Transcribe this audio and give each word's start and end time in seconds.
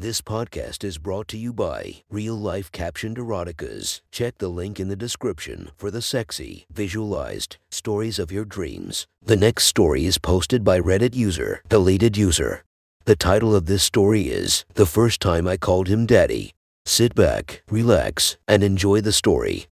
This 0.00 0.22
podcast 0.22 0.82
is 0.82 0.96
brought 0.96 1.28
to 1.28 1.36
you 1.36 1.52
by 1.52 1.96
Real 2.08 2.34
Life 2.34 2.72
Captioned 2.72 3.18
Eroticas. 3.18 4.00
Check 4.10 4.38
the 4.38 4.48
link 4.48 4.80
in 4.80 4.88
the 4.88 4.96
description 4.96 5.72
for 5.76 5.90
the 5.90 6.00
sexy, 6.00 6.64
visualized 6.72 7.58
stories 7.70 8.18
of 8.18 8.32
your 8.32 8.46
dreams. 8.46 9.06
The 9.22 9.36
next 9.36 9.64
story 9.64 10.06
is 10.06 10.16
posted 10.16 10.64
by 10.64 10.80
Reddit 10.80 11.14
user, 11.14 11.60
Deleted 11.68 12.16
User. 12.16 12.64
The 13.04 13.14
title 13.14 13.54
of 13.54 13.66
this 13.66 13.82
story 13.82 14.28
is 14.28 14.64
The 14.72 14.86
First 14.86 15.20
Time 15.20 15.46
I 15.46 15.58
Called 15.58 15.88
Him 15.88 16.06
Daddy. 16.06 16.54
Sit 16.86 17.14
back, 17.14 17.62
relax, 17.70 18.38
and 18.48 18.62
enjoy 18.64 19.02
the 19.02 19.12
story. 19.12 19.66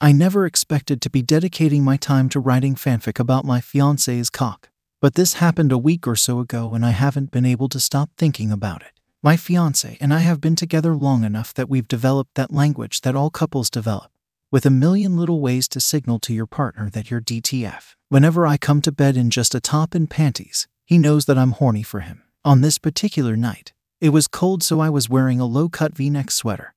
I 0.00 0.12
never 0.12 0.46
expected 0.46 1.02
to 1.02 1.10
be 1.10 1.22
dedicating 1.22 1.82
my 1.82 1.96
time 1.96 2.28
to 2.28 2.38
writing 2.38 2.76
fanfic 2.76 3.18
about 3.18 3.44
my 3.44 3.60
fiance's 3.60 4.30
cock. 4.30 4.68
But 5.00 5.14
this 5.14 5.34
happened 5.34 5.72
a 5.72 5.78
week 5.78 6.06
or 6.06 6.16
so 6.16 6.40
ago 6.40 6.72
and 6.72 6.84
I 6.84 6.90
haven't 6.90 7.30
been 7.30 7.44
able 7.44 7.68
to 7.68 7.80
stop 7.80 8.10
thinking 8.16 8.50
about 8.50 8.82
it. 8.82 8.92
My 9.22 9.36
fiance 9.36 9.98
and 10.00 10.14
I 10.14 10.20
have 10.20 10.40
been 10.40 10.56
together 10.56 10.94
long 10.94 11.24
enough 11.24 11.52
that 11.54 11.68
we've 11.68 11.88
developed 11.88 12.34
that 12.34 12.52
language 12.52 13.02
that 13.02 13.16
all 13.16 13.28
couples 13.28 13.68
develop, 13.68 14.10
with 14.50 14.64
a 14.64 14.70
million 14.70 15.16
little 15.16 15.40
ways 15.40 15.68
to 15.68 15.80
signal 15.80 16.18
to 16.20 16.32
your 16.32 16.46
partner 16.46 16.88
that 16.90 17.10
you're 17.10 17.20
DTF. 17.20 17.94
Whenever 18.08 18.46
I 18.46 18.56
come 18.56 18.80
to 18.82 18.92
bed 18.92 19.16
in 19.16 19.30
just 19.30 19.54
a 19.54 19.60
top 19.60 19.94
and 19.94 20.08
panties, 20.08 20.68
he 20.84 20.96
knows 20.96 21.24
that 21.26 21.36
I'm 21.36 21.52
horny 21.52 21.82
for 21.82 22.00
him. 22.00 22.22
On 22.44 22.60
this 22.60 22.78
particular 22.78 23.36
night, 23.36 23.72
it 24.00 24.10
was 24.10 24.28
cold, 24.28 24.62
so 24.62 24.78
I 24.80 24.88
was 24.88 25.10
wearing 25.10 25.40
a 25.40 25.46
low 25.46 25.68
cut 25.68 25.96
v 25.96 26.08
neck 26.08 26.30
sweater, 26.30 26.74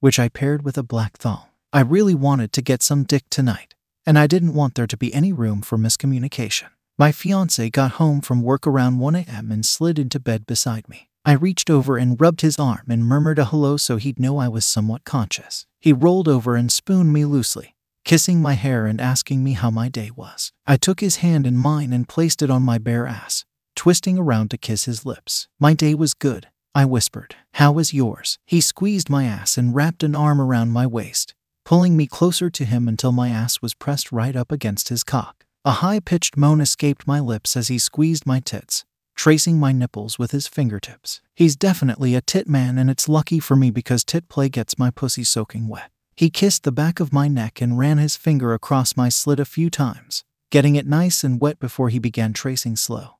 which 0.00 0.18
I 0.18 0.28
paired 0.28 0.64
with 0.64 0.78
a 0.78 0.82
black 0.82 1.18
thong. 1.18 1.44
I 1.72 1.80
really 1.80 2.14
wanted 2.14 2.52
to 2.54 2.62
get 2.62 2.82
some 2.82 3.04
dick 3.04 3.24
tonight, 3.28 3.74
and 4.06 4.18
I 4.18 4.26
didn't 4.26 4.54
want 4.54 4.76
there 4.76 4.86
to 4.86 4.96
be 4.96 5.12
any 5.12 5.32
room 5.32 5.60
for 5.60 5.76
miscommunication. 5.76 6.68
My 6.98 7.12
fiance 7.12 7.68
got 7.68 7.92
home 7.92 8.22
from 8.22 8.40
work 8.40 8.66
around 8.66 9.00
1 9.00 9.16
a.m. 9.16 9.52
and 9.52 9.66
slid 9.66 9.98
into 9.98 10.18
bed 10.18 10.46
beside 10.46 10.88
me. 10.88 11.10
I 11.26 11.32
reached 11.32 11.68
over 11.68 11.98
and 11.98 12.18
rubbed 12.18 12.40
his 12.40 12.58
arm 12.58 12.86
and 12.88 13.04
murmured 13.04 13.38
a 13.38 13.44
hello 13.44 13.76
so 13.76 13.98
he'd 13.98 14.18
know 14.18 14.38
I 14.38 14.48
was 14.48 14.64
somewhat 14.64 15.04
conscious. 15.04 15.66
He 15.78 15.92
rolled 15.92 16.26
over 16.26 16.56
and 16.56 16.72
spooned 16.72 17.12
me 17.12 17.26
loosely, 17.26 17.76
kissing 18.06 18.40
my 18.40 18.54
hair 18.54 18.86
and 18.86 18.98
asking 18.98 19.44
me 19.44 19.52
how 19.52 19.70
my 19.70 19.90
day 19.90 20.10
was. 20.16 20.52
I 20.66 20.78
took 20.78 21.00
his 21.00 21.16
hand 21.16 21.46
in 21.46 21.58
mine 21.58 21.92
and 21.92 22.08
placed 22.08 22.40
it 22.40 22.48
on 22.48 22.62
my 22.62 22.78
bare 22.78 23.06
ass, 23.06 23.44
twisting 23.74 24.16
around 24.16 24.50
to 24.52 24.56
kiss 24.56 24.86
his 24.86 25.04
lips. 25.04 25.48
My 25.60 25.74
day 25.74 25.92
was 25.92 26.14
good, 26.14 26.48
I 26.74 26.86
whispered. 26.86 27.36
How 27.54 27.72
was 27.72 27.92
yours? 27.92 28.38
He 28.46 28.62
squeezed 28.62 29.10
my 29.10 29.24
ass 29.24 29.58
and 29.58 29.74
wrapped 29.74 30.02
an 30.02 30.14
arm 30.14 30.40
around 30.40 30.70
my 30.70 30.86
waist, 30.86 31.34
pulling 31.62 31.94
me 31.94 32.06
closer 32.06 32.48
to 32.48 32.64
him 32.64 32.88
until 32.88 33.12
my 33.12 33.28
ass 33.28 33.60
was 33.60 33.74
pressed 33.74 34.12
right 34.12 34.34
up 34.34 34.50
against 34.50 34.88
his 34.88 35.04
cock. 35.04 35.45
A 35.66 35.82
high 35.82 35.98
pitched 35.98 36.36
moan 36.36 36.60
escaped 36.60 37.08
my 37.08 37.18
lips 37.18 37.56
as 37.56 37.66
he 37.66 37.76
squeezed 37.76 38.24
my 38.24 38.38
tits, 38.38 38.84
tracing 39.16 39.58
my 39.58 39.72
nipples 39.72 40.16
with 40.16 40.30
his 40.30 40.46
fingertips. 40.46 41.20
He's 41.34 41.56
definitely 41.56 42.14
a 42.14 42.20
tit 42.20 42.48
man, 42.48 42.78
and 42.78 42.88
it's 42.88 43.08
lucky 43.08 43.40
for 43.40 43.56
me 43.56 43.72
because 43.72 44.04
tit 44.04 44.28
play 44.28 44.48
gets 44.48 44.78
my 44.78 44.92
pussy 44.92 45.24
soaking 45.24 45.66
wet. 45.66 45.90
He 46.14 46.30
kissed 46.30 46.62
the 46.62 46.70
back 46.70 47.00
of 47.00 47.12
my 47.12 47.26
neck 47.26 47.60
and 47.60 47.76
ran 47.76 47.98
his 47.98 48.14
finger 48.14 48.54
across 48.54 48.96
my 48.96 49.08
slit 49.08 49.40
a 49.40 49.44
few 49.44 49.68
times, 49.68 50.22
getting 50.52 50.76
it 50.76 50.86
nice 50.86 51.24
and 51.24 51.40
wet 51.40 51.58
before 51.58 51.88
he 51.88 51.98
began 51.98 52.32
tracing 52.32 52.76
slow, 52.76 53.16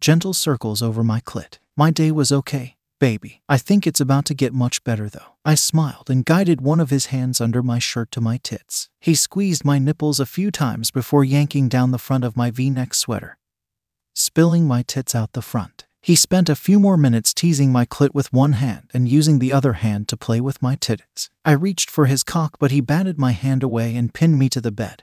gentle 0.00 0.32
circles 0.32 0.80
over 0.80 1.04
my 1.04 1.20
clit. 1.20 1.58
My 1.76 1.90
day 1.90 2.10
was 2.10 2.32
okay, 2.32 2.77
baby. 2.98 3.42
I 3.48 3.58
think 3.58 3.86
it's 3.86 4.00
about 4.00 4.24
to 4.26 4.34
get 4.34 4.52
much 4.52 4.84
better 4.84 5.08
though. 5.08 5.36
I 5.44 5.54
smiled 5.54 6.10
and 6.10 6.24
guided 6.24 6.60
one 6.60 6.80
of 6.80 6.90
his 6.90 7.06
hands 7.06 7.40
under 7.40 7.62
my 7.62 7.78
shirt 7.78 8.10
to 8.12 8.20
my 8.20 8.38
tits. 8.38 8.88
He 9.00 9.14
squeezed 9.14 9.64
my 9.64 9.78
nipples 9.78 10.20
a 10.20 10.26
few 10.26 10.50
times 10.50 10.90
before 10.90 11.24
yanking 11.24 11.68
down 11.68 11.90
the 11.90 11.98
front 11.98 12.24
of 12.24 12.36
my 12.36 12.50
v 12.50 12.70
neck 12.70 12.94
sweater, 12.94 13.38
spilling 14.14 14.66
my 14.66 14.82
tits 14.82 15.14
out 15.14 15.32
the 15.32 15.42
front. 15.42 15.86
He 16.00 16.14
spent 16.14 16.48
a 16.48 16.56
few 16.56 16.78
more 16.78 16.96
minutes 16.96 17.34
teasing 17.34 17.72
my 17.72 17.84
clit 17.84 18.14
with 18.14 18.32
one 18.32 18.52
hand 18.52 18.90
and 18.94 19.08
using 19.08 19.38
the 19.38 19.52
other 19.52 19.74
hand 19.74 20.08
to 20.08 20.16
play 20.16 20.40
with 20.40 20.62
my 20.62 20.76
titties. 20.76 21.28
I 21.44 21.52
reached 21.52 21.90
for 21.90 22.06
his 22.06 22.22
cock, 22.22 22.56
but 22.58 22.70
he 22.70 22.80
batted 22.80 23.18
my 23.18 23.32
hand 23.32 23.62
away 23.62 23.96
and 23.96 24.14
pinned 24.14 24.38
me 24.38 24.48
to 24.50 24.60
the 24.60 24.70
bed, 24.70 25.02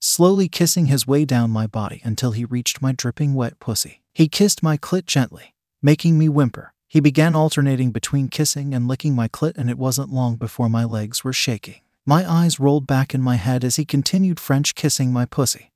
slowly 0.00 0.48
kissing 0.48 0.86
his 0.86 1.06
way 1.06 1.24
down 1.24 1.50
my 1.50 1.66
body 1.66 2.00
until 2.04 2.30
he 2.30 2.44
reached 2.44 2.80
my 2.80 2.92
dripping 2.92 3.34
wet 3.34 3.58
pussy. 3.58 4.02
He 4.12 4.28
kissed 4.28 4.62
my 4.62 4.76
clit 4.76 5.06
gently, 5.06 5.54
making 5.82 6.16
me 6.18 6.28
whimper. 6.28 6.73
He 6.94 7.00
began 7.00 7.34
alternating 7.34 7.90
between 7.90 8.28
kissing 8.28 8.72
and 8.72 8.86
licking 8.86 9.16
my 9.16 9.26
clit, 9.26 9.58
and 9.58 9.68
it 9.68 9.78
wasn't 9.78 10.12
long 10.12 10.36
before 10.36 10.68
my 10.68 10.84
legs 10.84 11.24
were 11.24 11.32
shaking. 11.32 11.80
My 12.06 12.24
eyes 12.24 12.60
rolled 12.60 12.86
back 12.86 13.12
in 13.12 13.20
my 13.20 13.34
head 13.34 13.64
as 13.64 13.74
he 13.74 13.84
continued 13.84 14.38
French 14.38 14.76
kissing 14.76 15.12
my 15.12 15.24
pussy. 15.24 15.72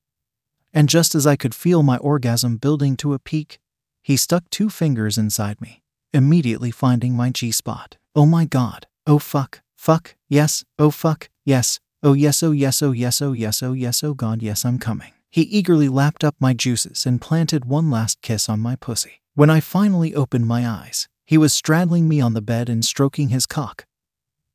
And 0.72 0.88
just 0.88 1.16
as 1.16 1.26
I 1.26 1.34
could 1.34 1.56
feel 1.56 1.82
my 1.82 1.96
orgasm 1.96 2.56
building 2.56 2.96
to 2.98 3.14
a 3.14 3.18
peak, 3.18 3.58
he 4.00 4.16
stuck 4.16 4.48
two 4.48 4.70
fingers 4.70 5.18
inside 5.18 5.60
me, 5.60 5.82
immediately 6.12 6.70
finding 6.70 7.14
my 7.14 7.30
G 7.30 7.50
spot. 7.50 7.96
Oh 8.14 8.24
my 8.24 8.44
god. 8.44 8.86
Oh 9.04 9.18
fuck. 9.18 9.62
Fuck. 9.76 10.14
Yes. 10.28 10.64
Oh 10.78 10.92
fuck. 10.92 11.30
Yes. 11.44 11.80
Oh 12.00 12.12
yes. 12.12 12.44
Oh 12.44 12.52
yes. 12.52 12.80
Oh 12.80 12.92
yes. 12.92 13.20
Oh 13.20 13.32
yes. 13.32 13.60
Oh 13.60 13.72
yes. 13.72 14.04
Oh 14.04 14.14
god. 14.14 14.40
Yes, 14.40 14.64
I'm 14.64 14.78
coming. 14.78 15.10
He 15.30 15.42
eagerly 15.42 15.88
lapped 15.88 16.22
up 16.22 16.36
my 16.38 16.54
juices 16.54 17.04
and 17.04 17.20
planted 17.20 17.64
one 17.64 17.90
last 17.90 18.22
kiss 18.22 18.48
on 18.48 18.60
my 18.60 18.76
pussy. 18.76 19.20
When 19.38 19.50
I 19.50 19.60
finally 19.60 20.16
opened 20.16 20.49
my 20.49 20.69
eyes, 20.69 21.06
he 21.25 21.38
was 21.38 21.53
straddling 21.53 22.09
me 22.09 22.21
on 22.21 22.34
the 22.34 22.43
bed 22.43 22.69
and 22.69 22.84
stroking 22.84 23.28
his 23.28 23.47
cock, 23.47 23.87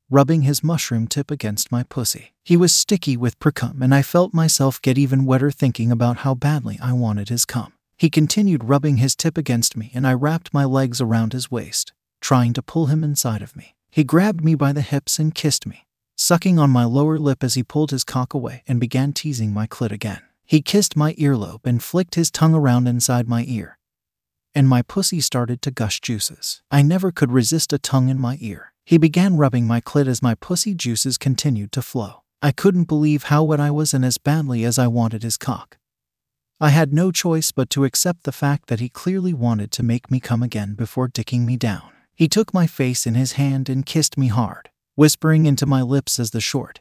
rubbing 0.09 0.41
his 0.41 0.61
mushroom 0.61 1.07
tip 1.07 1.31
against 1.31 1.71
my 1.71 1.83
pussy. 1.83 2.33
He 2.43 2.57
was 2.57 2.73
sticky 2.73 3.15
with 3.15 3.39
precum, 3.39 3.81
and 3.81 3.95
I 3.95 4.01
felt 4.01 4.33
myself 4.33 4.81
get 4.81 4.97
even 4.97 5.23
wetter 5.23 5.51
thinking 5.51 5.89
about 5.89 6.17
how 6.17 6.35
badly 6.35 6.77
I 6.81 6.91
wanted 6.91 7.29
his 7.29 7.45
cum. 7.45 7.71
He 7.95 8.09
continued 8.09 8.65
rubbing 8.65 8.97
his 8.97 9.15
tip 9.15 9.37
against 9.37 9.77
me, 9.77 9.89
and 9.93 10.05
I 10.05 10.15
wrapped 10.15 10.53
my 10.53 10.65
legs 10.65 10.99
around 10.99 11.31
his 11.31 11.49
waist, 11.49 11.93
trying 12.19 12.51
to 12.51 12.61
pull 12.61 12.87
him 12.87 13.05
inside 13.05 13.41
of 13.41 13.55
me. 13.55 13.75
He 13.89 14.03
grabbed 14.03 14.43
me 14.43 14.53
by 14.53 14.73
the 14.73 14.81
hips 14.81 15.17
and 15.17 15.33
kissed 15.33 15.65
me, 15.65 15.87
sucking 16.17 16.59
on 16.59 16.69
my 16.69 16.83
lower 16.83 17.17
lip 17.17 17.41
as 17.41 17.53
he 17.53 17.63
pulled 17.63 17.91
his 17.91 18.03
cock 18.03 18.33
away 18.33 18.63
and 18.67 18.81
began 18.81 19.13
teasing 19.13 19.53
my 19.53 19.65
clit 19.65 19.93
again. 19.93 20.23
He 20.43 20.61
kissed 20.61 20.97
my 20.97 21.13
earlobe 21.13 21.61
and 21.63 21.81
flicked 21.81 22.15
his 22.15 22.29
tongue 22.29 22.53
around 22.53 22.89
inside 22.89 23.29
my 23.29 23.45
ear, 23.47 23.77
and 24.55 24.67
my 24.67 24.81
pussy 24.81 25.19
started 25.19 25.61
to 25.61 25.71
gush 25.71 25.99
juices. 26.01 26.61
I 26.69 26.81
never 26.81 27.11
could 27.11 27.31
resist 27.31 27.73
a 27.73 27.79
tongue 27.79 28.09
in 28.09 28.19
my 28.19 28.37
ear. 28.41 28.73
He 28.85 28.97
began 28.97 29.37
rubbing 29.37 29.65
my 29.65 29.81
clit 29.81 30.07
as 30.07 30.21
my 30.21 30.35
pussy 30.35 30.73
juices 30.73 31.17
continued 31.17 31.71
to 31.71 31.81
flow. 31.81 32.23
I 32.41 32.51
couldn't 32.51 32.85
believe 32.89 33.23
how 33.23 33.43
wet 33.43 33.59
I 33.59 33.71
was 33.71 33.93
and 33.93 34.03
as 34.03 34.17
badly 34.17 34.63
as 34.63 34.77
I 34.77 34.87
wanted 34.87 35.23
his 35.23 35.37
cock. 35.37 35.77
I 36.59 36.69
had 36.69 36.93
no 36.93 37.11
choice 37.11 37.51
but 37.51 37.69
to 37.71 37.85
accept 37.85 38.23
the 38.23 38.31
fact 38.31 38.67
that 38.67 38.79
he 38.79 38.89
clearly 38.89 39.33
wanted 39.33 39.71
to 39.71 39.83
make 39.83 40.11
me 40.11 40.19
come 40.19 40.43
again 40.43 40.75
before 40.75 41.07
dicking 41.07 41.45
me 41.45 41.57
down. 41.57 41.89
He 42.15 42.27
took 42.27 42.53
my 42.53 42.67
face 42.67 43.07
in 43.07 43.15
his 43.15 43.33
hand 43.33 43.69
and 43.69 43.85
kissed 43.85 44.17
me 44.17 44.27
hard, 44.27 44.69
whispering 44.95 45.45
into 45.45 45.65
my 45.65 45.81
lips 45.81 46.19
as 46.19 46.31
the 46.31 46.41
short, 46.41 46.79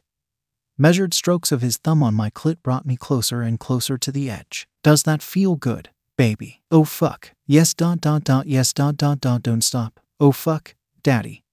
measured 0.77 1.13
strokes 1.13 1.51
of 1.51 1.61
his 1.61 1.77
thumb 1.77 2.01
on 2.01 2.13
my 2.13 2.29
clit 2.29 2.57
brought 2.63 2.85
me 2.85 2.95
closer 2.95 3.41
and 3.41 3.59
closer 3.59 3.97
to 3.97 4.11
the 4.11 4.29
edge. 4.29 4.67
Does 4.83 5.03
that 5.03 5.21
feel 5.21 5.55
good, 5.55 5.89
baby? 6.17 6.61
Oh 6.71 6.83
fuck. 6.83 7.31
Yes 7.45 7.73
dot 7.73 8.01
dot 8.01 8.23
dot 8.23 8.47
yes 8.47 8.73
dot 8.73 8.97
dot 8.97 9.19
dot 9.21 9.43
don't 9.43 9.63
stop. 9.63 9.99
Oh 10.19 10.31
fuck, 10.31 10.75
daddy. 11.01 11.43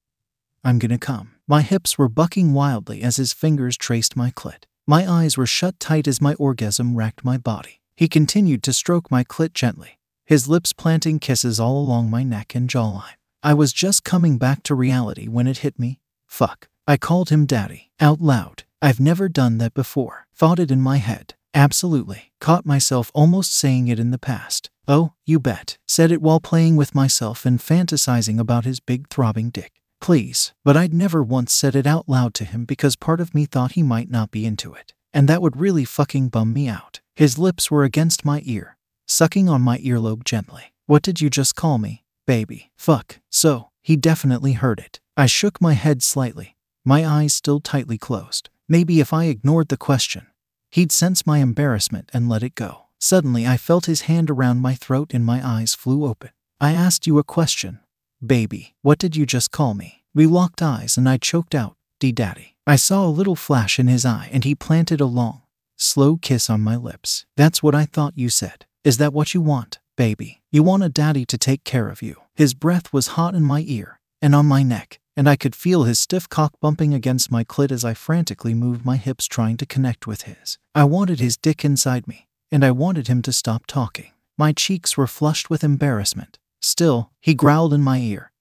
I'm 0.62 0.78
gonna 0.78 0.98
come. 0.98 1.32
My 1.48 1.62
hips 1.62 1.98
were 1.98 2.08
bucking 2.08 2.52
wildly 2.52 3.02
as 3.02 3.16
his 3.16 3.32
fingers 3.32 3.76
traced 3.76 4.16
my 4.16 4.30
clit. 4.30 4.64
My 4.86 5.10
eyes 5.10 5.36
were 5.36 5.46
shut 5.46 5.78
tight 5.80 6.06
as 6.06 6.20
my 6.20 6.34
orgasm 6.34 6.96
racked 6.96 7.24
my 7.24 7.36
body. 7.36 7.80
He 7.96 8.08
continued 8.08 8.62
to 8.64 8.72
stroke 8.72 9.10
my 9.10 9.24
clit 9.24 9.52
gently, 9.52 9.98
his 10.24 10.48
lips 10.48 10.72
planting 10.72 11.18
kisses 11.18 11.58
all 11.58 11.78
along 11.78 12.10
my 12.10 12.22
neck 12.22 12.54
and 12.54 12.68
jawline. 12.68 13.16
I 13.42 13.54
was 13.54 13.72
just 13.72 14.04
coming 14.04 14.38
back 14.38 14.62
to 14.64 14.74
reality 14.74 15.28
when 15.28 15.46
it 15.46 15.58
hit 15.58 15.78
me. 15.78 16.00
Fuck. 16.26 16.68
I 16.86 16.96
called 16.96 17.30
him 17.30 17.46
daddy, 17.46 17.90
out 18.00 18.20
loud. 18.20 18.64
I've 18.82 19.00
never 19.00 19.28
done 19.28 19.58
that 19.58 19.74
before. 19.74 20.26
Thought 20.34 20.58
it 20.58 20.70
in 20.70 20.80
my 20.80 20.96
head. 20.96 21.34
Absolutely. 21.54 22.32
Caught 22.40 22.64
myself 22.64 23.10
almost 23.14 23.54
saying 23.54 23.88
it 23.88 23.98
in 23.98 24.10
the 24.10 24.18
past. 24.18 24.70
Oh, 24.86 25.12
you 25.24 25.40
bet. 25.40 25.78
Said 25.86 26.12
it 26.12 26.22
while 26.22 26.40
playing 26.40 26.76
with 26.76 26.94
myself 26.94 27.44
and 27.44 27.58
fantasizing 27.58 28.38
about 28.38 28.64
his 28.64 28.80
big 28.80 29.08
throbbing 29.08 29.50
dick. 29.50 29.72
Please. 30.00 30.52
But 30.64 30.76
I'd 30.76 30.94
never 30.94 31.22
once 31.22 31.52
said 31.52 31.76
it 31.76 31.86
out 31.86 32.08
loud 32.08 32.34
to 32.34 32.44
him 32.44 32.64
because 32.64 32.96
part 32.96 33.20
of 33.20 33.34
me 33.34 33.46
thought 33.46 33.72
he 33.72 33.82
might 33.82 34.10
not 34.10 34.30
be 34.30 34.46
into 34.46 34.72
it. 34.74 34.94
And 35.12 35.28
that 35.28 35.42
would 35.42 35.60
really 35.60 35.84
fucking 35.84 36.28
bum 36.28 36.52
me 36.52 36.68
out. 36.68 37.00
His 37.16 37.38
lips 37.38 37.70
were 37.70 37.84
against 37.84 38.24
my 38.24 38.42
ear, 38.44 38.76
sucking 39.06 39.48
on 39.48 39.60
my 39.60 39.78
earlobe 39.78 40.24
gently. 40.24 40.72
What 40.86 41.02
did 41.02 41.20
you 41.20 41.28
just 41.28 41.54
call 41.54 41.78
me? 41.78 42.04
Baby. 42.26 42.70
Fuck. 42.76 43.20
So, 43.28 43.70
he 43.82 43.96
definitely 43.96 44.52
heard 44.52 44.78
it. 44.78 45.00
I 45.16 45.26
shook 45.26 45.60
my 45.60 45.74
head 45.74 46.02
slightly, 46.02 46.56
my 46.84 47.04
eyes 47.06 47.34
still 47.34 47.60
tightly 47.60 47.98
closed. 47.98 48.48
Maybe 48.68 49.00
if 49.00 49.12
I 49.12 49.24
ignored 49.24 49.68
the 49.68 49.76
question, 49.76 50.26
he'd 50.70 50.92
sense 50.92 51.26
my 51.26 51.38
embarrassment 51.38 52.10
and 52.12 52.28
let 52.28 52.42
it 52.42 52.54
go. 52.54 52.86
Suddenly, 52.98 53.46
I 53.46 53.56
felt 53.56 53.86
his 53.86 54.02
hand 54.02 54.30
around 54.30 54.60
my 54.60 54.74
throat 54.74 55.12
and 55.14 55.24
my 55.24 55.40
eyes 55.46 55.74
flew 55.74 56.04
open. 56.04 56.30
I 56.60 56.72
asked 56.72 57.06
you 57.06 57.18
a 57.18 57.24
question. 57.24 57.80
Baby, 58.24 58.74
what 58.82 58.98
did 58.98 59.16
you 59.16 59.24
just 59.24 59.50
call 59.50 59.74
me? 59.74 60.04
We 60.14 60.26
locked 60.26 60.60
eyes 60.60 60.98
and 60.98 61.08
I 61.08 61.16
choked 61.16 61.54
out, 61.54 61.76
D 61.98 62.12
Daddy. 62.12 62.56
I 62.66 62.76
saw 62.76 63.06
a 63.06 63.08
little 63.08 63.36
flash 63.36 63.78
in 63.78 63.88
his 63.88 64.04
eye 64.04 64.28
and 64.30 64.44
he 64.44 64.54
planted 64.54 65.00
a 65.00 65.06
long, 65.06 65.42
slow 65.76 66.16
kiss 66.16 66.50
on 66.50 66.60
my 66.60 66.76
lips. 66.76 67.24
That's 67.36 67.62
what 67.62 67.74
I 67.74 67.86
thought 67.86 68.12
you 68.16 68.28
said. 68.28 68.66
Is 68.84 68.98
that 68.98 69.12
what 69.14 69.34
you 69.34 69.40
want, 69.40 69.78
baby. 69.96 70.42
You 70.52 70.62
want 70.62 70.82
a 70.82 70.88
daddy 70.88 71.24
to 71.24 71.38
take 71.38 71.64
care 71.64 71.88
of 71.88 72.02
you. 72.02 72.16
His 72.34 72.54
breath 72.54 72.92
was 72.92 73.16
hot 73.18 73.34
in 73.34 73.42
my 73.42 73.64
ear 73.66 74.00
and 74.22 74.34
on 74.34 74.46
my 74.46 74.62
neck, 74.62 74.99
and 75.16 75.28
I 75.28 75.36
could 75.36 75.54
feel 75.54 75.84
his 75.84 75.98
stiff 75.98 76.28
cock 76.28 76.54
bumping 76.60 76.94
against 76.94 77.30
my 77.30 77.44
clit 77.44 77.72
as 77.72 77.84
I 77.84 77.94
frantically 77.94 78.54
moved 78.54 78.84
my 78.84 78.96
hips 78.96 79.26
trying 79.26 79.56
to 79.58 79.66
connect 79.66 80.06
with 80.06 80.22
his. 80.22 80.58
I 80.74 80.84
wanted 80.84 81.20
his 81.20 81.36
dick 81.36 81.64
inside 81.64 82.08
me, 82.08 82.28
and 82.50 82.64
I 82.64 82.70
wanted 82.70 83.08
him 83.08 83.22
to 83.22 83.32
stop 83.32 83.66
talking. 83.66 84.12
My 84.38 84.52
cheeks 84.52 84.96
were 84.96 85.06
flushed 85.06 85.50
with 85.50 85.64
embarrassment. 85.64 86.38
Still, 86.62 87.10
he 87.20 87.34
growled 87.34 87.74
in 87.74 87.82
my 87.82 87.98
ear. 87.98 88.32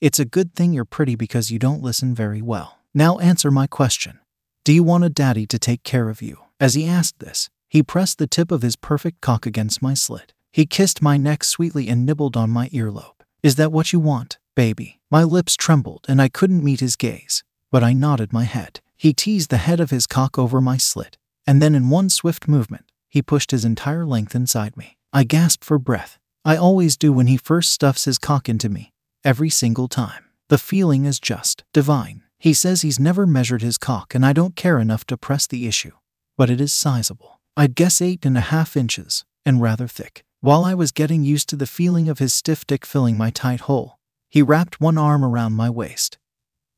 It's 0.00 0.18
a 0.18 0.24
good 0.24 0.54
thing 0.54 0.72
you're 0.72 0.84
pretty 0.84 1.14
because 1.14 1.50
you 1.50 1.58
don't 1.58 1.82
listen 1.82 2.14
very 2.14 2.42
well. 2.42 2.78
Now 2.92 3.18
answer 3.18 3.50
my 3.50 3.66
question. 3.66 4.18
Do 4.64 4.72
you 4.72 4.82
want 4.82 5.04
a 5.04 5.08
daddy 5.08 5.46
to 5.46 5.58
take 5.58 5.82
care 5.82 6.08
of 6.08 6.22
you? 6.22 6.38
As 6.60 6.74
he 6.74 6.86
asked 6.86 7.18
this, 7.18 7.48
he 7.68 7.82
pressed 7.82 8.18
the 8.18 8.26
tip 8.26 8.52
of 8.52 8.62
his 8.62 8.76
perfect 8.76 9.20
cock 9.20 9.46
against 9.46 9.82
my 9.82 9.94
slit. 9.94 10.32
He 10.52 10.66
kissed 10.66 11.02
my 11.02 11.16
neck 11.16 11.42
sweetly 11.42 11.88
and 11.88 12.06
nibbled 12.06 12.36
on 12.36 12.50
my 12.50 12.68
earlobe. 12.68 13.22
Is 13.42 13.56
that 13.56 13.72
what 13.72 13.92
you 13.92 13.98
want, 13.98 14.38
baby? 14.54 15.00
My 15.10 15.22
lips 15.22 15.56
trembled 15.56 16.06
and 16.08 16.20
I 16.20 16.28
couldn't 16.28 16.64
meet 16.64 16.80
his 16.80 16.96
gaze, 16.96 17.44
but 17.70 17.82
I 17.82 17.92
nodded 17.92 18.32
my 18.32 18.44
head. 18.44 18.80
He 18.96 19.12
teased 19.12 19.50
the 19.50 19.58
head 19.58 19.80
of 19.80 19.90
his 19.90 20.06
cock 20.06 20.38
over 20.38 20.60
my 20.60 20.76
slit, 20.76 21.18
and 21.46 21.60
then 21.60 21.74
in 21.74 21.90
one 21.90 22.08
swift 22.08 22.48
movement, 22.48 22.90
he 23.08 23.22
pushed 23.22 23.50
his 23.50 23.64
entire 23.64 24.06
length 24.06 24.34
inside 24.34 24.76
me. 24.76 24.96
I 25.12 25.24
gasped 25.24 25.64
for 25.64 25.78
breath. 25.78 26.18
I 26.44 26.56
always 26.56 26.96
do 26.96 27.12
when 27.12 27.26
he 27.26 27.36
first 27.36 27.72
stuffs 27.72 28.04
his 28.04 28.18
cock 28.18 28.48
into 28.48 28.68
me, 28.68 28.92
every 29.24 29.50
single 29.50 29.88
time. 29.88 30.24
The 30.48 30.58
feeling 30.58 31.04
is 31.04 31.18
just 31.20 31.64
divine. 31.72 32.22
He 32.38 32.52
says 32.52 32.82
he's 32.82 33.00
never 33.00 33.26
measured 33.26 33.62
his 33.62 33.78
cock, 33.78 34.14
and 34.14 34.26
I 34.26 34.32
don't 34.32 34.56
care 34.56 34.78
enough 34.78 35.06
to 35.06 35.16
press 35.16 35.46
the 35.46 35.66
issue, 35.66 35.92
but 36.36 36.50
it 36.50 36.60
is 36.60 36.72
sizable. 36.72 37.40
I'd 37.56 37.74
guess 37.74 38.02
eight 38.02 38.26
and 38.26 38.36
a 38.36 38.42
half 38.42 38.76
inches, 38.76 39.24
and 39.46 39.62
rather 39.62 39.86
thick. 39.86 40.24
While 40.40 40.64
I 40.64 40.74
was 40.74 40.92
getting 40.92 41.24
used 41.24 41.48
to 41.50 41.56
the 41.56 41.66
feeling 41.66 42.08
of 42.08 42.18
his 42.18 42.34
stiff 42.34 42.66
dick 42.66 42.84
filling 42.84 43.16
my 43.16 43.30
tight 43.30 43.60
hole, 43.60 43.98
he 44.34 44.42
wrapped 44.42 44.80
one 44.80 44.98
arm 44.98 45.24
around 45.24 45.52
my 45.52 45.70
waist, 45.70 46.18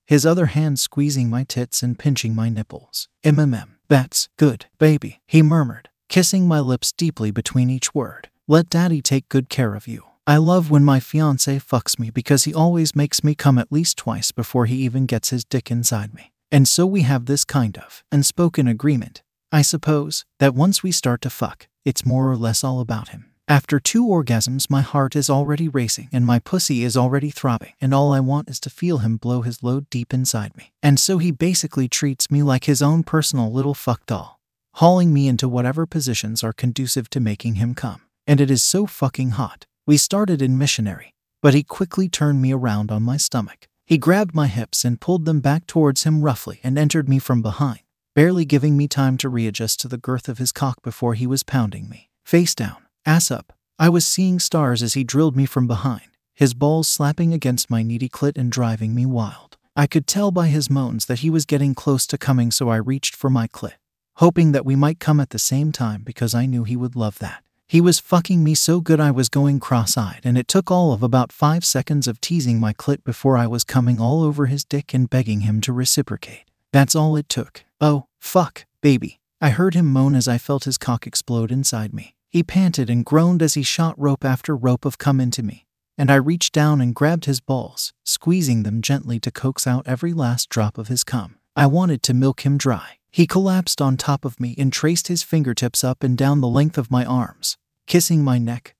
his 0.06 0.26
other 0.26 0.44
hand 0.44 0.78
squeezing 0.78 1.30
my 1.30 1.42
tits 1.42 1.82
and 1.82 1.98
pinching 1.98 2.34
my 2.34 2.50
nipples. 2.50 3.08
MMM, 3.24 3.76
that's 3.88 4.28
good, 4.36 4.66
baby, 4.78 5.22
he 5.26 5.40
murmured, 5.40 5.88
kissing 6.10 6.46
my 6.46 6.60
lips 6.60 6.92
deeply 6.92 7.30
between 7.30 7.70
each 7.70 7.94
word. 7.94 8.28
Let 8.46 8.68
daddy 8.68 9.00
take 9.00 9.30
good 9.30 9.48
care 9.48 9.74
of 9.74 9.88
you. 9.88 10.02
I 10.26 10.36
love 10.36 10.70
when 10.70 10.84
my 10.84 11.00
fiance 11.00 11.58
fucks 11.60 11.98
me 11.98 12.10
because 12.10 12.44
he 12.44 12.52
always 12.52 12.94
makes 12.94 13.24
me 13.24 13.34
come 13.34 13.56
at 13.56 13.72
least 13.72 13.96
twice 13.96 14.32
before 14.32 14.66
he 14.66 14.76
even 14.84 15.06
gets 15.06 15.30
his 15.30 15.42
dick 15.42 15.70
inside 15.70 16.12
me. 16.12 16.34
And 16.52 16.68
so 16.68 16.84
we 16.84 17.02
have 17.02 17.24
this 17.24 17.46
kind 17.46 17.78
of 17.78 18.04
unspoken 18.12 18.68
agreement, 18.68 19.22
I 19.50 19.62
suppose, 19.62 20.26
that 20.40 20.54
once 20.54 20.82
we 20.82 20.92
start 20.92 21.22
to 21.22 21.30
fuck, 21.30 21.68
it's 21.86 22.04
more 22.04 22.30
or 22.30 22.36
less 22.36 22.62
all 22.62 22.80
about 22.80 23.08
him. 23.08 23.32
After 23.48 23.78
two 23.78 24.04
orgasms, 24.04 24.68
my 24.68 24.80
heart 24.80 25.14
is 25.14 25.30
already 25.30 25.68
racing 25.68 26.08
and 26.12 26.26
my 26.26 26.40
pussy 26.40 26.82
is 26.82 26.96
already 26.96 27.30
throbbing, 27.30 27.74
and 27.80 27.94
all 27.94 28.12
I 28.12 28.18
want 28.18 28.50
is 28.50 28.58
to 28.60 28.70
feel 28.70 28.98
him 28.98 29.18
blow 29.18 29.42
his 29.42 29.62
load 29.62 29.88
deep 29.88 30.12
inside 30.12 30.56
me. 30.56 30.72
And 30.82 30.98
so 30.98 31.18
he 31.18 31.30
basically 31.30 31.86
treats 31.86 32.28
me 32.28 32.42
like 32.42 32.64
his 32.64 32.82
own 32.82 33.04
personal 33.04 33.52
little 33.52 33.72
fuck 33.72 34.04
doll, 34.06 34.40
hauling 34.74 35.12
me 35.12 35.28
into 35.28 35.48
whatever 35.48 35.86
positions 35.86 36.42
are 36.42 36.52
conducive 36.52 37.08
to 37.10 37.20
making 37.20 37.54
him 37.54 37.76
come. 37.76 38.00
And 38.26 38.40
it 38.40 38.50
is 38.50 38.64
so 38.64 38.84
fucking 38.84 39.30
hot. 39.30 39.64
We 39.86 39.96
started 39.96 40.42
in 40.42 40.58
missionary, 40.58 41.14
but 41.40 41.54
he 41.54 41.62
quickly 41.62 42.08
turned 42.08 42.42
me 42.42 42.52
around 42.52 42.90
on 42.90 43.04
my 43.04 43.16
stomach. 43.16 43.68
He 43.86 43.96
grabbed 43.96 44.34
my 44.34 44.48
hips 44.48 44.84
and 44.84 45.00
pulled 45.00 45.24
them 45.24 45.38
back 45.38 45.68
towards 45.68 46.02
him 46.02 46.22
roughly 46.22 46.58
and 46.64 46.76
entered 46.76 47.08
me 47.08 47.20
from 47.20 47.42
behind, 47.42 47.78
barely 48.16 48.44
giving 48.44 48.76
me 48.76 48.88
time 48.88 49.16
to 49.18 49.28
readjust 49.28 49.78
to 49.80 49.88
the 49.88 49.98
girth 49.98 50.28
of 50.28 50.38
his 50.38 50.50
cock 50.50 50.82
before 50.82 51.14
he 51.14 51.28
was 51.28 51.44
pounding 51.44 51.88
me. 51.88 52.10
Face 52.24 52.52
down, 52.52 52.78
ass 53.06 53.30
up. 53.30 53.52
I 53.78 53.88
was 53.88 54.06
seeing 54.06 54.38
stars 54.38 54.82
as 54.82 54.94
he 54.94 55.04
drilled 55.04 55.36
me 55.36 55.46
from 55.46 55.66
behind, 55.66 56.08
his 56.34 56.54
balls 56.54 56.88
slapping 56.88 57.32
against 57.32 57.70
my 57.70 57.82
needy 57.82 58.08
clit 58.08 58.36
and 58.36 58.50
driving 58.50 58.94
me 58.94 59.06
wild. 59.06 59.56
I 59.76 59.86
could 59.86 60.06
tell 60.06 60.30
by 60.30 60.48
his 60.48 60.70
moans 60.70 61.06
that 61.06 61.18
he 61.18 61.30
was 61.30 61.44
getting 61.44 61.74
close 61.74 62.06
to 62.06 62.18
coming, 62.18 62.50
so 62.50 62.68
I 62.70 62.76
reached 62.76 63.14
for 63.14 63.28
my 63.28 63.46
clit, 63.46 63.74
hoping 64.16 64.52
that 64.52 64.64
we 64.64 64.74
might 64.74 64.98
come 64.98 65.20
at 65.20 65.30
the 65.30 65.38
same 65.38 65.72
time 65.72 66.02
because 66.02 66.34
I 66.34 66.46
knew 66.46 66.64
he 66.64 66.76
would 66.76 66.96
love 66.96 67.18
that. 67.18 67.42
He 67.68 67.80
was 67.80 67.98
fucking 67.98 68.42
me 68.42 68.54
so 68.54 68.80
good 68.80 69.00
I 69.00 69.10
was 69.10 69.28
going 69.28 69.60
cross 69.60 69.98
eyed, 69.98 70.22
and 70.24 70.38
it 70.38 70.48
took 70.48 70.70
all 70.70 70.92
of 70.92 71.02
about 71.02 71.32
five 71.32 71.64
seconds 71.64 72.08
of 72.08 72.20
teasing 72.20 72.58
my 72.58 72.72
clit 72.72 73.04
before 73.04 73.36
I 73.36 73.46
was 73.46 73.64
coming 73.64 74.00
all 74.00 74.22
over 74.22 74.46
his 74.46 74.64
dick 74.64 74.94
and 74.94 75.10
begging 75.10 75.40
him 75.40 75.60
to 75.62 75.72
reciprocate. 75.72 76.44
That's 76.72 76.96
all 76.96 77.16
it 77.16 77.28
took. 77.28 77.64
Oh, 77.80 78.06
fuck, 78.18 78.64
baby. 78.80 79.20
I 79.40 79.50
heard 79.50 79.74
him 79.74 79.86
moan 79.86 80.14
as 80.14 80.28
I 80.28 80.38
felt 80.38 80.64
his 80.64 80.78
cock 80.78 81.06
explode 81.06 81.52
inside 81.52 81.92
me. 81.92 82.15
He 82.28 82.42
panted 82.42 82.90
and 82.90 83.04
groaned 83.04 83.42
as 83.42 83.54
he 83.54 83.62
shot 83.62 83.98
rope 83.98 84.24
after 84.24 84.56
rope 84.56 84.84
of 84.84 84.98
cum 84.98 85.20
into 85.20 85.42
me, 85.42 85.66
and 85.96 86.10
I 86.10 86.16
reached 86.16 86.52
down 86.52 86.80
and 86.80 86.94
grabbed 86.94 87.24
his 87.24 87.40
balls, 87.40 87.92
squeezing 88.04 88.62
them 88.62 88.82
gently 88.82 89.18
to 89.20 89.30
coax 89.30 89.66
out 89.66 89.86
every 89.86 90.12
last 90.12 90.48
drop 90.48 90.78
of 90.78 90.88
his 90.88 91.04
cum. 91.04 91.38
I 91.54 91.66
wanted 91.66 92.02
to 92.04 92.14
milk 92.14 92.44
him 92.44 92.58
dry. 92.58 92.98
He 93.10 93.26
collapsed 93.26 93.80
on 93.80 93.96
top 93.96 94.24
of 94.24 94.38
me 94.38 94.54
and 94.58 94.72
traced 94.72 95.08
his 95.08 95.22
fingertips 95.22 95.82
up 95.82 96.02
and 96.02 96.18
down 96.18 96.42
the 96.42 96.48
length 96.48 96.76
of 96.76 96.90
my 96.90 97.04
arms, 97.04 97.56
kissing 97.86 98.22
my 98.22 98.36
neck, 98.36 98.74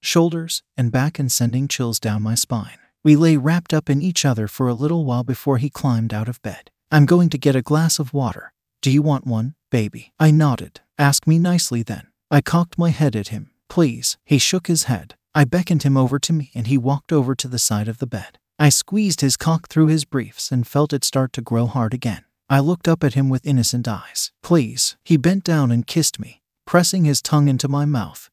shoulders, 0.00 0.62
and 0.76 0.92
back 0.92 1.18
and 1.18 1.32
sending 1.32 1.66
chills 1.66 1.98
down 1.98 2.22
my 2.22 2.36
spine. 2.36 2.78
We 3.02 3.16
lay 3.16 3.36
wrapped 3.36 3.74
up 3.74 3.90
in 3.90 4.02
each 4.02 4.24
other 4.24 4.46
for 4.46 4.68
a 4.68 4.74
little 4.74 5.04
while 5.04 5.24
before 5.24 5.58
he 5.58 5.70
climbed 5.70 6.14
out 6.14 6.28
of 6.28 6.42
bed. 6.42 6.70
I'm 6.90 7.06
going 7.06 7.28
to 7.30 7.38
get 7.38 7.56
a 7.56 7.62
glass 7.62 7.98
of 7.98 8.14
water. 8.14 8.52
Do 8.82 8.90
you 8.90 9.02
want 9.02 9.26
one, 9.26 9.54
baby? 9.70 10.12
I 10.18 10.30
nodded. 10.30 10.80
Ask 10.98 11.26
me 11.26 11.38
nicely 11.38 11.82
then. 11.82 12.06
I 12.30 12.40
cocked 12.40 12.76
my 12.76 12.90
head 12.90 13.14
at 13.14 13.28
him. 13.28 13.50
Please. 13.68 14.16
He 14.24 14.38
shook 14.38 14.66
his 14.66 14.84
head. 14.84 15.14
I 15.34 15.44
beckoned 15.44 15.84
him 15.84 15.96
over 15.96 16.18
to 16.18 16.32
me 16.32 16.50
and 16.54 16.66
he 16.66 16.78
walked 16.78 17.12
over 17.12 17.34
to 17.34 17.48
the 17.48 17.58
side 17.58 17.88
of 17.88 17.98
the 17.98 18.06
bed. 18.06 18.38
I 18.58 18.68
squeezed 18.70 19.20
his 19.20 19.36
cock 19.36 19.68
through 19.68 19.88
his 19.88 20.04
briefs 20.04 20.50
and 20.50 20.66
felt 20.66 20.92
it 20.92 21.04
start 21.04 21.32
to 21.34 21.42
grow 21.42 21.66
hard 21.66 21.94
again. 21.94 22.24
I 22.48 22.60
looked 22.60 22.88
up 22.88 23.04
at 23.04 23.14
him 23.14 23.28
with 23.28 23.46
innocent 23.46 23.86
eyes. 23.86 24.32
Please. 24.42 24.96
He 25.04 25.16
bent 25.16 25.44
down 25.44 25.70
and 25.70 25.86
kissed 25.86 26.18
me, 26.18 26.42
pressing 26.64 27.04
his 27.04 27.20
tongue 27.20 27.48
into 27.48 27.68
my 27.68 27.84
mouth, 27.84 28.30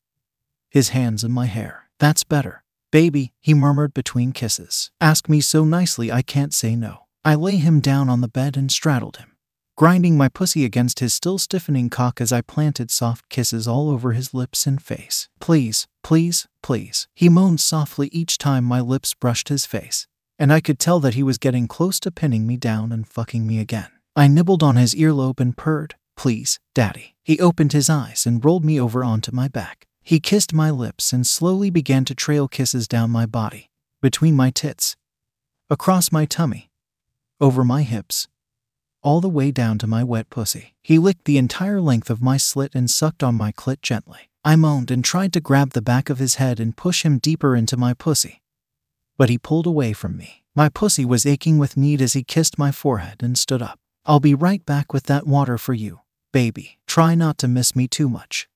his 0.69 0.89
hands 0.89 1.23
in 1.23 1.31
my 1.31 1.45
hair. 1.45 1.89
That's 1.99 2.23
better. 2.23 2.63
Baby, 2.91 3.33
he 3.41 3.53
murmured 3.53 3.93
between 3.93 4.31
kisses. 4.31 4.91
Ask 5.01 5.27
me 5.27 5.41
so 5.41 5.65
nicely 5.65 6.11
I 6.11 6.21
can't 6.21 6.53
say 6.53 6.75
no. 6.75 7.05
I 7.25 7.35
lay 7.35 7.57
him 7.57 7.79
down 7.79 8.09
on 8.09 8.21
the 8.21 8.27
bed 8.27 8.55
and 8.55 8.71
straddled 8.71 9.17
him, 9.17 9.32
grinding 9.75 10.15
my 10.15 10.29
pussy 10.29 10.65
against 10.65 10.99
his 10.99 11.13
still 11.13 11.37
stiffening 11.37 11.89
cock 11.89 12.21
as 12.21 12.31
I 12.31 12.41
planted 12.41 12.91
soft 12.91 13.27
kisses 13.29 13.67
all 13.67 13.89
over 13.89 14.11
his 14.11 14.33
lips 14.33 14.67
and 14.67 14.81
face. 14.81 15.29
Please, 15.39 15.87
please, 16.03 16.47
please. 16.61 17.07
He 17.15 17.29
moaned 17.29 17.59
softly 17.59 18.07
each 18.11 18.37
time 18.37 18.63
my 18.63 18.79
lips 18.79 19.13
brushed 19.13 19.49
his 19.49 19.65
face, 19.65 20.07
and 20.37 20.53
I 20.53 20.61
could 20.61 20.79
tell 20.79 20.99
that 20.99 21.15
he 21.15 21.23
was 21.23 21.37
getting 21.37 21.67
close 21.67 21.99
to 22.01 22.11
pinning 22.11 22.45
me 22.45 22.57
down 22.57 22.91
and 22.91 23.07
fucking 23.07 23.47
me 23.47 23.59
again. 23.59 23.89
I 24.15 24.27
nibbled 24.27 24.61
on 24.61 24.75
his 24.75 24.93
earlobe 24.93 25.39
and 25.39 25.57
purred, 25.57 25.95
Please, 26.15 26.59
Daddy. 26.75 27.15
He 27.23 27.39
opened 27.39 27.73
his 27.73 27.89
eyes 27.89 28.25
and 28.27 28.43
rolled 28.43 28.63
me 28.63 28.79
over 28.79 29.03
onto 29.03 29.31
my 29.31 29.47
back. 29.47 29.87
He 30.03 30.19
kissed 30.19 30.53
my 30.53 30.69
lips 30.69 31.13
and 31.13 31.25
slowly 31.25 31.69
began 31.69 32.05
to 32.05 32.13
trail 32.13 32.47
kisses 32.47 32.87
down 32.87 33.09
my 33.09 33.25
body, 33.25 33.71
between 34.01 34.35
my 34.35 34.51
tits, 34.51 34.95
across 35.69 36.11
my 36.11 36.25
tummy, 36.25 36.69
over 37.39 37.63
my 37.63 37.81
hips, 37.83 38.27
all 39.03 39.21
the 39.21 39.29
way 39.29 39.51
down 39.51 39.77
to 39.77 39.87
my 39.87 40.03
wet 40.03 40.29
pussy. 40.29 40.73
He 40.81 40.97
licked 40.97 41.25
the 41.25 41.37
entire 41.37 41.79
length 41.79 42.09
of 42.09 42.21
my 42.21 42.37
slit 42.37 42.73
and 42.73 42.89
sucked 42.89 43.21
on 43.21 43.35
my 43.35 43.51
clit 43.51 43.81
gently. 43.81 44.29
I 44.43 44.55
moaned 44.55 44.89
and 44.89 45.03
tried 45.03 45.33
to 45.33 45.41
grab 45.41 45.71
the 45.71 45.81
back 45.81 46.09
of 46.09 46.19
his 46.19 46.35
head 46.35 46.59
and 46.59 46.75
push 46.75 47.03
him 47.03 47.19
deeper 47.19 47.55
into 47.55 47.77
my 47.77 47.93
pussy. 47.93 48.41
But 49.17 49.29
he 49.29 49.37
pulled 49.37 49.67
away 49.67 49.93
from 49.93 50.17
me. 50.17 50.43
My 50.55 50.69
pussy 50.69 51.05
was 51.05 51.25
aching 51.25 51.57
with 51.57 51.77
need 51.77 52.01
as 52.01 52.13
he 52.13 52.23
kissed 52.23 52.57
my 52.57 52.71
forehead 52.71 53.21
and 53.21 53.37
stood 53.37 53.61
up. 53.61 53.79
I'll 54.05 54.19
be 54.19 54.33
right 54.33 54.65
back 54.65 54.91
with 54.91 55.03
that 55.03 55.25
water 55.27 55.57
for 55.57 55.73
you, 55.73 56.01
baby. 56.31 56.79
Try 56.87 57.15
not 57.15 57.37
to 57.39 57.47
miss 57.47 57.75
me 57.75 57.87
too 57.87 58.09
much. 58.09 58.47